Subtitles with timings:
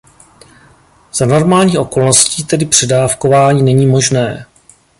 [1.13, 4.45] Za normálních okolností tedy předávkování není možné.